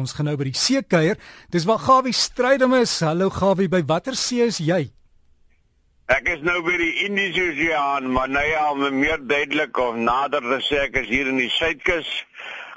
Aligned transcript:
Ons 0.00 0.14
gaan 0.16 0.30
nou 0.30 0.36
by 0.40 0.48
die 0.48 0.56
see 0.56 0.80
kuier. 0.82 1.20
Dis 1.52 1.66
waar 1.68 1.82
Gawie 1.84 2.16
Strydom 2.16 2.74
is. 2.80 2.96
Hallo 3.04 3.28
Gawie, 3.30 3.68
by 3.68 3.82
watter 3.86 4.16
see 4.16 4.40
is 4.46 4.60
jy? 4.64 4.86
Ek 6.10 6.26
is 6.32 6.40
nou 6.42 6.56
by 6.66 6.74
die 6.80 7.04
Indiese 7.04 7.44
Oseaan, 7.52 8.08
maar 8.10 8.30
nou 8.32 8.42
ja, 8.42 8.64
om 8.72 8.80
meer 8.98 9.20
duidelik 9.30 9.78
of 9.78 9.94
nader 9.94 10.42
te 10.42 10.58
sê, 10.66 10.80
ek 10.88 10.96
is 11.04 11.10
hier 11.12 11.28
in 11.30 11.38
die 11.38 11.52
Suidkus. 11.54 12.08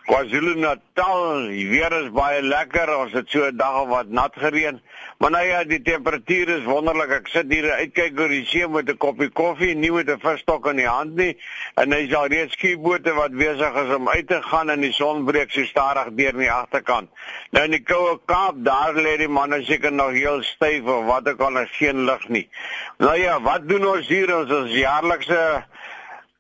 KwaZulu-Natal, 0.04 1.46
die 1.48 1.70
weer 1.72 1.94
is 1.96 2.10
baie 2.12 2.42
lekker. 2.44 2.90
Ons 2.98 3.14
het 3.16 3.30
so 3.32 3.46
'n 3.48 3.56
dag 3.58 3.82
of 3.82 3.88
wat 3.88 4.10
nat 4.10 4.36
gereën. 4.36 4.82
Maar 5.18 5.32
nou 5.32 5.46
ja, 5.46 5.64
die 5.64 5.82
temperatuur 5.82 6.50
is 6.50 6.64
wonderlik. 6.64 7.12
Ek 7.12 7.28
sit 7.28 7.52
hier 7.52 7.72
uitkyk 7.72 8.20
oor 8.20 8.28
die 8.28 8.46
see 8.46 8.68
met 8.68 8.90
'n 8.90 8.98
koppie 8.98 9.30
koffie, 9.30 9.76
nie 9.76 9.92
met 9.92 10.10
'n 10.10 10.20
visstok 10.20 10.68
in 10.68 10.76
die 10.76 10.88
hand 10.88 11.16
nie. 11.16 11.38
En 11.76 11.92
hy's 11.92 12.14
al 12.14 12.28
reeds 12.28 12.54
skiebote 12.54 13.14
wat 13.14 13.32
besig 13.32 13.74
is 13.76 13.96
om 13.96 14.10
uit 14.10 14.28
te 14.28 14.42
gaan 14.42 14.70
en 14.70 14.82
die 14.82 14.92
son 14.92 15.24
breek 15.26 15.52
so 15.52 15.64
stadig 15.64 16.12
deur 16.12 16.34
in 16.34 16.38
die 16.38 16.52
agterkant. 16.52 17.10
Nou 17.52 17.64
in 17.64 17.72
die 17.72 17.84
koue 17.84 18.20
Kaap, 18.26 18.56
daar 18.58 18.94
lê 18.94 19.18
die 19.18 19.28
manne 19.28 19.64
seker 19.64 19.92
nog 19.92 20.12
heel 20.12 20.44
styf 20.44 20.84
of 20.84 21.06
wat 21.06 21.28
ek 21.28 21.40
al 21.40 21.66
geen 21.66 22.06
lig 22.06 22.28
nie. 22.28 22.50
Nou 22.98 23.18
ja, 23.18 23.42
wat 23.42 23.70
doen 23.70 23.88
ons 23.88 24.08
hier? 24.08 24.38
Ons 24.38 24.52
is 24.52 24.80
jaarlikse 24.80 25.64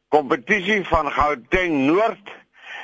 kompetisie 0.10 0.84
van 0.86 1.12
Gauteng 1.12 1.86
Noord 1.86 2.43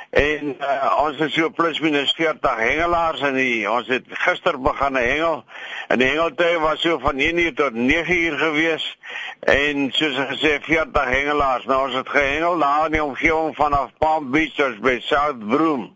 En 0.09 0.55
uh, 0.57 0.93
ons 1.03 1.19
is 1.21 1.33
so 1.33 1.49
plus 1.53 1.79
minus 1.79 2.11
40 2.17 2.55
hengelaars 2.57 3.21
en 3.21 3.35
die, 3.37 3.69
ons 3.69 3.87
het 3.93 4.07
gister 4.23 4.57
begin 4.61 4.97
hengel. 4.97 5.43
En 5.87 6.01
die 6.01 6.07
hengeltyd 6.09 6.57
was 6.63 6.81
so 6.81 6.97
van 7.03 7.21
1 7.21 7.37
uur 7.37 7.53
tot 7.53 7.73
9 7.73 8.17
uur 8.17 8.37
gewees 8.37 8.87
en 9.39 9.91
soos 9.93 10.17
gesê 10.31 10.55
40 10.65 11.13
hengelaars. 11.13 11.69
Nou 11.69 11.83
ons 11.85 11.99
het 11.99 12.09
gehengel 12.09 12.57
daar 12.57 12.89
in 12.89 12.97
die 12.97 13.03
omgewing 13.03 13.55
vanaf 13.55 13.93
Palm 14.01 14.31
Beach 14.33 14.57
tot 14.57 14.81
by 14.81 14.97
South 15.05 15.45
Broom. 15.45 15.91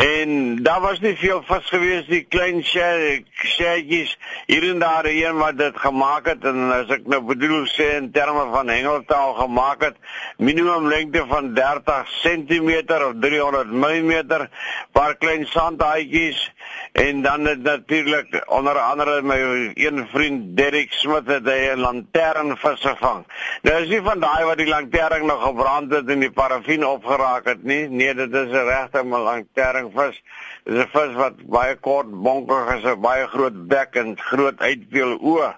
En 0.00 0.62
daar 0.62 0.80
was 0.80 1.00
nie 1.00 1.16
veel 1.16 1.42
vis 1.44 1.66
gewees 1.68 2.06
die 2.08 2.22
klein 2.32 2.62
sjertjies 2.64 4.14
hier 4.46 4.64
en 4.70 4.78
daar 4.80 5.04
een 5.04 5.36
wat 5.36 5.58
dit 5.58 5.76
gemaak 5.76 6.30
het 6.30 6.44
en 6.48 6.70
as 6.72 6.92
ek 6.96 7.04
nou 7.04 7.18
bedoel 7.28 7.66
sê 7.68 7.90
in 7.98 8.08
terme 8.14 8.46
van 8.54 8.72
hengeltaal 8.72 9.34
gemaak 9.42 9.84
het 9.84 9.98
minimum 10.38 10.88
lengte 10.88 11.24
van 11.28 11.52
30 11.54 12.14
cm 12.22 12.70
of 12.96 13.12
300 13.20 13.74
mm 13.76 14.46
paar 14.96 15.18
klein 15.20 15.44
sandhaatjies 15.52 16.48
en 16.92 17.22
dan 17.22 17.44
het 17.44 17.62
natuurlik 17.62 18.40
onder 18.46 18.78
andere 18.78 19.22
my 19.22 19.36
een 19.74 20.06
vriend 20.12 20.56
Derek 20.56 20.92
Smith 20.92 21.28
het 21.28 21.44
hy 21.44 21.70
'n 21.74 21.78
lanternvis 21.78 22.80
gevang. 22.80 23.24
Nou 23.62 23.82
is 23.82 23.88
nie 23.88 24.00
van 24.02 24.20
daai 24.20 24.44
wat 24.44 24.56
die 24.56 24.66
lantern 24.66 25.26
nog 25.26 25.42
gebrand 25.42 25.92
het 25.92 26.08
en 26.08 26.20
die 26.20 26.30
parafin 26.30 26.86
opgeraak 26.86 27.44
het 27.44 27.62
nie. 27.62 27.88
Nee, 27.88 28.14
dit 28.14 28.34
is 28.34 28.50
'n 28.50 28.66
regte 28.66 29.04
lantern 29.04 29.89
vis. 29.94 30.22
Dis 30.64 30.84
'n 30.84 30.88
vis 30.92 31.14
wat 31.14 31.36
baie 31.46 31.76
kort 31.76 32.10
bonkig 32.10 32.74
is, 32.76 32.84
'n 32.84 33.00
baie 33.00 33.26
groot 33.26 33.66
bek 33.68 33.96
en 33.96 34.18
groot 34.18 34.58
uitpeel 34.60 35.18
oë. 35.18 35.54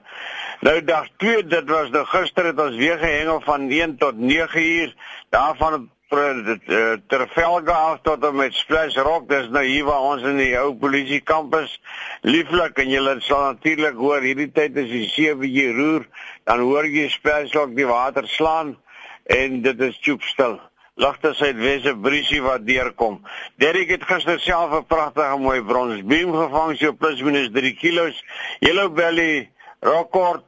Nou 0.63 0.85
dag 0.85 1.09
2, 1.17 1.47
dit 1.47 1.71
was 1.71 1.91
nou 1.91 2.05
gister 2.05 2.45
het 2.45 2.61
ons 2.61 2.77
weer 2.77 2.99
gehengel 2.99 3.41
van 3.41 3.69
1 3.71 3.97
tot 3.99 4.19
9 4.19 4.63
uur. 4.63 4.95
Daarvan 5.31 5.91
eh, 6.09 6.93
Tervelga 7.07 7.73
af 7.73 7.99
tot 8.03 8.25
en 8.25 8.37
met 8.37 8.55
Splash 8.55 8.97
Rock. 8.97 9.29
Dis 9.29 9.49
nou 9.49 9.65
hier 9.65 9.85
waar 9.85 10.01
ons 10.01 10.23
in 10.23 10.37
die 10.37 10.55
ou 10.59 10.75
polisie 10.75 11.21
kampus 11.21 11.81
lieflik 12.21 12.79
en 12.79 12.89
julle 12.89 13.17
sal 13.21 13.43
natuurlik 13.53 13.99
hoor 13.99 14.21
hierdie 14.21 14.53
tyd 14.53 14.77
as 14.77 14.91
die 14.93 15.09
see 15.09 15.35
bietjie 15.35 15.73
roer, 15.75 16.07
dan 16.45 16.61
hoor 16.61 16.87
jy 16.87 17.09
Splash 17.09 17.55
Rock 17.59 17.75
die 17.75 17.89
water 17.89 18.29
slaan 18.29 18.77
en 19.25 19.63
dit 19.63 19.81
is 19.81 19.99
choopstil 20.03 20.61
ligte 20.95 21.33
suidwesse 21.35 21.95
briesie 21.97 22.43
wat 22.45 22.67
deurkom. 22.67 23.21
Derek 23.57 23.91
het 23.95 24.05
gister 24.05 24.41
self 24.41 24.73
'n 24.73 24.87
pragtige 24.87 25.39
mooi 25.39 25.63
bronsbeam 25.63 26.33
gevang 26.33 26.77
so 26.77 26.93
plus 26.93 27.23
minus 27.23 27.49
3 27.53 27.75
kg. 27.75 28.13
Yellow 28.61 28.93
belly 28.93 29.51
rekord 29.81 30.45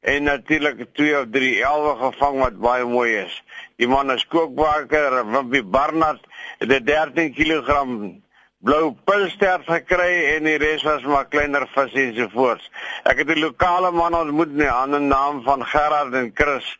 en 0.00 0.22
natuurlik 0.22 0.86
2 0.92 1.20
of 1.20 1.26
3 1.30 1.62
elwe 1.62 1.96
gevang 1.96 2.38
wat 2.38 2.58
baie 2.58 2.84
mooi 2.84 3.16
is. 3.16 3.42
Die 3.76 3.88
man 3.88 4.10
is 4.10 4.26
kookbaker, 4.26 5.30
Wimpy 5.30 5.62
Barnard, 5.62 6.26
het 6.58 6.68
'n 6.68 6.84
13 6.84 7.32
kg 7.34 7.68
blou 8.64 8.94
pilster 9.04 9.60
gekry 9.66 10.12
en 10.34 10.46
die 10.48 10.56
res 10.56 10.82
was 10.82 11.02
maar 11.04 11.26
kleiner 11.28 11.66
visse 11.74 12.00
ensovoorts. 12.00 12.70
Ek 13.04 13.18
het 13.18 13.28
'n 13.28 13.40
lokale 13.40 13.90
man 13.92 14.14
ontmoet 14.14 14.52
met 14.52 14.66
'n 14.66 14.80
ander 14.82 15.00
naam 15.00 15.42
van 15.42 15.66
Gerard 15.66 16.14
en 16.14 16.30
Chris. 16.34 16.78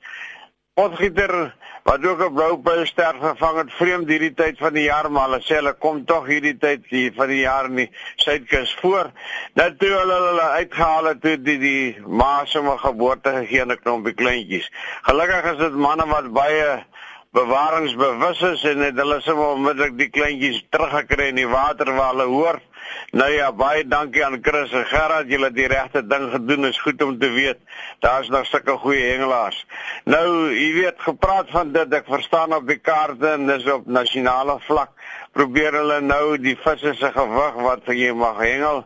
Potgieter 0.74 1.54
wat 1.86 2.06
ook 2.06 2.20
'n 2.24 2.34
blou 2.34 2.54
pylster 2.58 3.14
gevang 3.20 3.56
het 3.58 3.72
vreemd 3.80 4.08
hierdie 4.10 4.34
tyd 4.34 4.56
van 4.58 4.72
die 4.74 4.86
jaar 4.90 5.06
maar 5.10 5.28
hulle 5.28 5.42
sê 5.46 5.54
hulle 5.60 5.72
kom 5.84 6.00
tog 6.04 6.26
hierdie 6.26 6.56
tyd 6.58 6.88
hier 6.90 7.12
van 7.14 7.28
die 7.28 7.42
jaar 7.42 7.68
in 7.68 7.76
die 7.76 7.90
suidkus 8.16 8.72
voor. 8.80 9.12
Dat 9.54 9.78
toe 9.78 9.92
hulle 10.00 10.16
hulle 10.24 10.48
uitgehaal 10.58 11.04
het 11.04 11.20
toe 11.20 11.36
die 11.42 11.58
die 11.58 12.00
ma 12.06 12.44
se 12.44 12.62
me 12.62 12.74
geboorte 12.78 13.30
gegee 13.36 13.60
aan 13.60 13.72
'n 13.72 13.82
klompie 13.84 14.14
kleintjies. 14.14 14.66
Gelukkig 15.02 15.52
is 15.52 15.58
dit 15.58 15.74
manne 15.86 16.06
wat 16.06 16.32
baie 16.32 16.82
bewaringsbewus 17.30 18.42
is 18.42 18.64
en 18.64 18.78
het 18.78 18.96
hulle 18.96 19.20
sommer 19.20 19.54
onmiddellik 19.54 19.98
die 19.98 20.10
kleintjies 20.10 20.64
teruggekry 20.70 21.28
in 21.28 21.42
die 21.42 21.48
water 21.48 21.94
waar 21.94 22.10
hulle 22.14 22.30
hoort 22.34 22.62
Nou 23.10 23.30
ja, 23.30 23.52
baie 23.52 23.86
dankie 23.88 24.24
aan 24.26 24.38
Chris 24.42 24.72
en 24.72 24.86
Gerard, 24.86 25.30
julle 25.30 25.50
het 25.50 25.56
die 25.56 25.68
regte 25.70 26.06
ding 26.06 26.30
gedoen. 26.32 26.66
Is 26.66 26.80
goed 26.80 27.02
om 27.02 27.18
te 27.18 27.30
weet. 27.30 27.58
Daar's 27.98 28.28
nog 28.28 28.46
sulke 28.46 28.76
goeie 28.82 29.04
hengelaars. 29.12 29.66
Nou, 30.04 30.50
jy 30.54 30.72
weet, 30.80 30.98
gepraat 30.98 31.50
van 31.50 31.72
dit, 31.72 31.94
ek 31.94 32.10
verstaan 32.10 32.54
op 32.54 32.66
die 32.68 32.80
kaarte 32.82 33.36
en 33.36 33.46
dis 33.46 33.70
op 33.70 33.86
nasionale 33.86 34.58
vlak 34.66 34.94
probeer 35.34 35.74
hulle 35.74 35.98
nou 36.06 36.36
die 36.38 36.54
visse 36.62 36.92
se 36.94 37.10
gewig 37.14 37.56
wat 37.66 37.88
jy 37.90 38.12
mag 38.14 38.38
hengel 38.38 38.84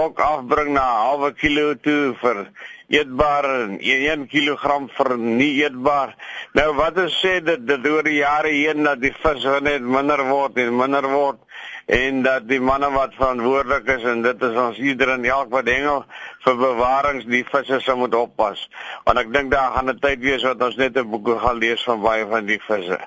ook 0.00 0.20
afbring 0.24 0.72
na 0.72 0.84
'n 0.84 1.00
halwe 1.04 1.30
kilo 1.42 1.74
toe 1.74 2.14
vir 2.22 2.38
eetbaar 2.88 3.44
en 3.44 3.76
1 3.80 4.26
kg 4.32 4.88
vir 4.96 5.10
nie 5.18 5.52
eetbaar. 5.62 6.14
Nou 6.54 6.72
wat 6.74 6.96
is 6.98 7.18
sê 7.24 7.34
dit 7.44 7.66
dit 7.66 7.86
oor 7.86 8.02
die 8.02 8.20
jare 8.22 8.48
heen 8.48 8.82
dat 8.82 9.00
die 9.00 9.12
vis 9.22 9.44
net 9.62 9.82
minder 9.82 10.24
word 10.30 10.56
en 10.56 10.76
minder 10.76 11.06
word 11.08 11.38
en 11.90 12.22
dat 12.22 12.46
die 12.48 12.60
manne 12.60 12.90
wat 12.90 13.14
verantwoordelik 13.18 13.88
is 13.96 14.04
en 14.06 14.22
dit 14.22 14.42
is 14.46 14.56
ons 14.62 14.78
ieder 14.78 15.10
en 15.10 15.24
elk 15.26 15.50
wat 15.50 15.66
hengel 15.66 16.04
vir 16.44 16.56
bewarings 16.60 17.26
die 17.28 17.42
visse 17.48 17.80
se 17.82 17.94
moet 17.98 18.14
oppas. 18.14 18.62
Want 19.04 19.18
ek 19.18 19.32
dink 19.34 19.50
daar 19.50 19.72
gaan 19.74 19.90
'n 19.90 19.98
tyd 19.98 20.20
wees 20.22 20.44
wat 20.46 20.62
ons 20.62 20.76
net 20.76 20.96
'n 20.96 21.10
boek 21.10 21.28
gaan 21.40 21.58
lees 21.58 21.82
van 21.82 22.00
baie 22.00 22.26
van 22.26 22.46
die 22.46 22.60
visse. 22.62 22.98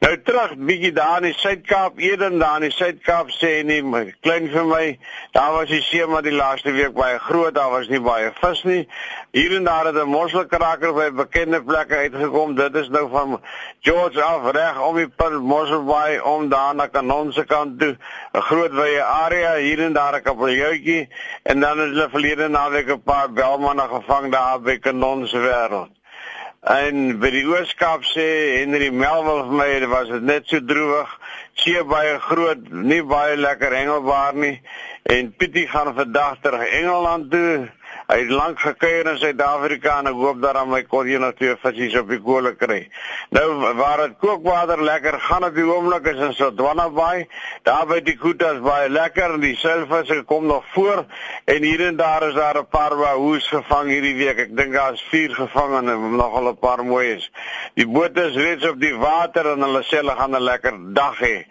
Nou 0.00 0.12
terug 0.22 0.52
bietjie 0.56 0.92
daar 0.92 1.16
in 1.16 1.32
die 1.32 1.38
Suid-Kaap 1.38 1.98
Eden 1.98 2.38
daar 2.38 2.56
in 2.56 2.68
die 2.68 2.76
Suid-Kaap 2.76 3.30
sê 3.30 3.64
nie 3.64 3.82
klein 4.20 4.48
vir 4.48 4.64
my 4.64 4.98
daar 5.32 5.52
was 5.52 5.68
die 5.68 5.82
see 5.82 6.06
maar 6.06 6.22
die 6.22 6.36
laaste 6.36 6.72
week 6.72 6.92
baie 6.92 7.18
groot 7.18 7.54
daar 7.54 7.70
was 7.70 7.88
nie 7.88 8.00
baie 8.00 8.32
vis 8.40 8.62
nie. 8.64 8.88
Hier 9.32 9.56
en 9.56 9.64
daar 9.64 9.86
het 9.86 9.96
'n 9.96 10.08
mosselkraker 10.08 10.92
by 10.92 11.10
bekende 11.10 11.62
plekke 11.62 11.96
uitgekom. 11.96 12.54
Dit 12.54 12.74
is 12.74 12.88
nou 12.88 13.08
van 13.10 13.40
George 13.80 14.22
af 14.22 14.50
reg 14.50 14.80
om 14.80 14.96
die 14.96 15.08
punt 15.08 15.42
Mosselbaai 15.42 16.20
om 16.20 16.48
daar 16.48 16.74
na 16.74 16.86
Kanon 16.86 17.32
se 17.32 17.44
kant 17.44 17.80
toe 17.80 17.95
'n 18.34 18.40
groot 18.48 18.72
wye 18.72 19.02
area 19.02 19.54
hier 19.56 19.80
en 19.84 19.92
daar 19.92 20.14
'n 20.16 20.22
kapeljoutjie 20.22 21.08
en 21.42 21.60
dan 21.60 21.78
het 21.78 21.88
hulle 21.88 22.08
verlede 22.10 22.48
naweek 22.48 22.88
'n 22.88 23.02
paar 23.02 23.32
belmanne 23.32 23.86
gevang 23.88 24.32
daar 24.32 24.60
by 24.60 24.78
Kanon 24.78 25.26
se 25.28 25.38
wêreld. 25.38 25.92
En 26.66 27.18
by 27.22 27.30
die 27.30 27.44
Ooskaap 27.46 28.02
sê 28.02 28.58
Henry 28.58 28.90
Melville 28.90 29.44
vir 29.46 29.54
my 29.54 29.86
was 29.86 30.08
dit 30.08 30.22
net 30.22 30.48
so 30.50 30.58
droewig, 30.58 31.12
see 31.54 31.82
baie 31.84 32.18
groot, 32.18 32.58
nie 32.70 33.02
baie 33.02 33.36
lekker 33.36 33.70
hengelbaar 33.70 34.34
nie. 34.34 34.60
En 35.02 35.30
Pietie 35.36 35.68
gaan 35.68 35.94
vandag 35.94 36.40
terug 36.42 36.66
Engeland 36.66 37.30
toe 37.30 37.68
Hy 38.06 38.20
het 38.20 38.30
lank 38.30 38.60
gekuier 38.62 39.08
in 39.10 39.16
Suid-Afrika 39.18 39.96
en 39.98 40.06
ek 40.12 40.18
hoop 40.20 40.38
dat 40.38 40.54
aan 40.60 40.68
my 40.70 40.78
kon 40.86 41.08
jy 41.10 41.18
nog 41.18 41.32
twee 41.40 41.56
visse 41.58 41.98
op 41.98 42.12
die 42.12 42.20
kolle 42.22 42.52
kry. 42.54 42.84
Nou 43.34 43.72
waar 43.80 44.04
dit 44.04 44.14
kookwater 44.22 44.78
lekker 44.86 45.18
gaan 45.24 45.46
op 45.48 45.56
die 45.58 45.64
oomblik 45.66 46.06
is 46.12 46.22
in 46.22 46.36
Sodwana 46.38 46.86
Bay. 46.94 47.24
Daar 47.66 47.82
by 47.90 47.98
die 48.06 48.14
koetas 48.20 48.60
baie 48.62 48.92
lekker 48.92 49.34
en 49.34 49.42
die 49.42 49.56
silvisse 49.58 50.20
kom 50.30 50.46
nog 50.46 50.62
voor 50.76 51.02
en 51.50 51.66
hier 51.66 51.82
en 51.88 51.98
daar 51.98 52.28
is 52.28 52.38
daar 52.38 52.60
'n 52.60 52.70
paar 52.70 52.94
wahoes 52.94 53.48
gevang 53.48 53.90
hierdie 53.90 54.14
week. 54.22 54.38
Ek 54.38 54.56
dink 54.56 54.72
daar 54.72 54.92
is 54.92 55.02
4 55.10 55.34
gevang 55.34 55.74
en 55.78 56.16
nogal 56.16 56.48
'n 56.50 56.58
paar 56.58 56.84
mooies. 56.84 57.30
Die 57.74 57.88
boot 57.88 58.16
is 58.16 58.36
reeds 58.36 58.68
op 58.68 58.80
die 58.80 58.94
water 58.94 59.50
en 59.50 59.62
hulle 59.62 59.82
sê 59.82 59.98
hulle 59.98 60.14
gaan 60.14 60.36
'n 60.36 60.42
lekker 60.42 60.74
dag 60.94 61.18
hê. 61.18 61.44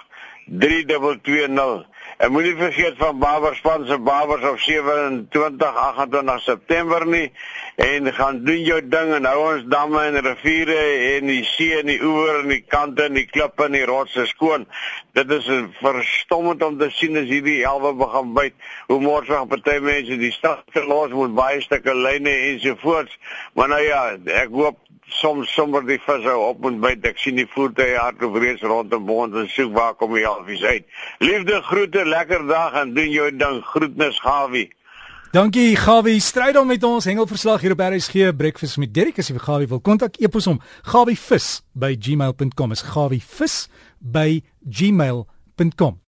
3220 0.61 1.90
En 2.21 2.33
moenie 2.33 2.57
vergeet 2.57 2.95
van 2.97 3.19
Baberspan 3.19 3.87
se 3.87 3.99
Babers 3.99 4.43
op 4.45 4.59
27 4.59 5.75
28 5.75 6.41
September 6.41 7.07
nie 7.07 7.33
en 7.77 8.13
gaan 8.15 8.43
doen 8.45 8.61
jou 8.63 8.81
ding 8.89 9.13
en 9.17 9.25
hou 9.25 9.39
ons 9.55 9.65
damme 9.73 10.03
en 10.05 10.21
riviere 10.27 10.77
en 11.15 11.31
die 11.33 11.47
see 11.49 11.79
en 11.79 11.89
die 11.89 11.97
oewer 12.05 12.43
en 12.43 12.53
die 12.53 12.61
kante 12.75 13.07
en 13.09 13.17
die 13.17 13.25
klippe 13.25 13.65
en 13.65 13.79
die 13.79 13.87
rotse 13.89 14.27
skoon. 14.29 14.69
Dit 15.17 15.33
is 15.33 15.49
verstommend 15.79 16.61
om 16.69 16.77
te 16.83 16.91
sien 16.93 17.17
as 17.23 17.31
hierdie 17.33 17.63
elwe 17.65 17.95
begin 18.05 18.37
byt. 18.37 18.59
Hoe 18.93 19.01
mors 19.01 19.33
van 19.33 19.49
party 19.49 19.79
mense 19.81 20.21
die 20.21 20.35
stad 20.37 20.69
verlos 20.77 21.17
moet 21.17 21.33
baie 21.41 21.65
stukke 21.65 21.97
lyne 21.97 22.37
ensovoorts. 22.53 23.17
Maar 23.57 23.73
nou 23.73 23.81
ja, 23.87 24.05
ek 24.45 24.53
hoop 24.53 24.77
soms 25.11 25.51
sommer 25.55 25.83
die 25.87 25.99
visse 26.05 26.33
op 26.39 26.65
en 26.69 26.79
by 26.83 26.93
ek 27.09 27.19
sien 27.21 27.39
die 27.39 27.49
voertuie 27.51 27.97
hardloop 27.99 28.37
reeds 28.43 28.63
rondom 28.67 29.07
bond 29.09 29.37
en 29.39 29.49
soek 29.51 29.73
waar 29.75 29.97
kom 29.99 30.15
die 30.15 30.27
alfies 30.27 30.63
uit. 30.63 30.87
Liefde 31.25 31.61
groete, 31.67 32.05
lekker 32.11 32.45
dag 32.49 32.77
en 32.83 32.95
doen 32.95 33.11
jou 33.11 33.31
ding. 33.37 33.63
Groetnis 33.73 34.19
Gawie. 34.25 34.69
Dankie 35.31 35.77
Gawie, 35.79 36.19
stryd 36.21 36.59
om 36.59 36.67
met 36.67 36.83
ons 36.83 37.07
hengelverslag 37.07 37.63
hier 37.63 37.77
op 37.77 37.85
RSG 37.87 38.33
Breakfast 38.37 38.81
met 38.83 38.91
Derek 38.95 39.23
as 39.23 39.31
jy 39.31 39.39
vir 39.39 39.47
Gawie 39.47 39.71
wil 39.71 39.83
kontak 39.87 40.19
epos 40.19 40.51
hom. 40.51 40.59
Gawivis 40.91 41.61
by 41.79 41.95
gmail.com 41.95 42.75
is 42.75 42.87
gawivis 42.91 43.63
by 44.03 44.41
gmail.com 44.67 46.00